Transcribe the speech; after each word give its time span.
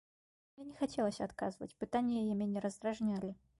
Мне 0.55 0.65
не 0.69 0.77
хацелася 0.79 1.21
адказваць, 1.29 1.71
пытанні 1.85 2.17
яе 2.25 2.33
мяне 2.43 2.67
раздражнялі. 2.69 3.33